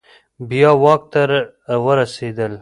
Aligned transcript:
بیا 0.49 0.71
واک 0.83 1.01
ته 1.11 1.21
ورسیدل 1.85 2.53